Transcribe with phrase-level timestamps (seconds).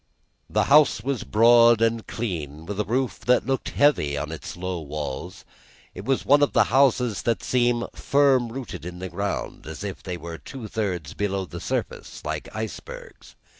[0.49, 4.79] The house was broad and clean, with a roof that looked heavy on its low
[4.81, 5.45] walls.
[5.93, 10.01] It was one of the houses that seem firm rooted in the ground, as if
[10.01, 13.35] they were two thirds below the surface, like icebergs.